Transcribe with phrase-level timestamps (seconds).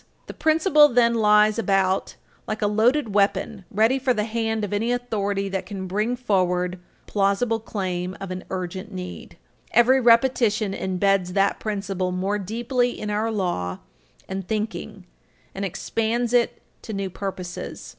[0.25, 2.15] The principle then lies about
[2.47, 6.79] like a loaded weapon, ready for the hand of any authority that can bring forward
[7.03, 9.37] a plausible claim of an urgent need.
[9.69, 13.77] Every repetition imbeds that principle more deeply in our law
[14.27, 15.05] and thinking
[15.53, 17.89] and expands it to new purposes.